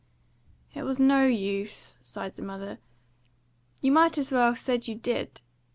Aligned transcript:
"It 0.73 0.81
was 0.81 0.99
no 0.99 1.27
use," 1.27 1.95
sighed 2.01 2.33
the 2.35 2.41
mother. 2.41 2.79
"You 3.83 3.91
might 3.91 4.17
as 4.17 4.31
well 4.31 4.55
said 4.55 4.87
you 4.87 4.95
did. 4.95 5.41